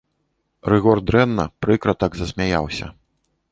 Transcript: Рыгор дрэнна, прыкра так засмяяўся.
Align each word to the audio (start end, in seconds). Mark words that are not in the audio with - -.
Рыгор 0.71 1.01
дрэнна, 1.09 1.45
прыкра 1.65 1.93
так 2.05 2.11
засмяяўся. 2.23 2.93